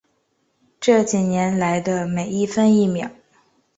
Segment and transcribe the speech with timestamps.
[0.79, 3.11] 这几年来的每一分一秒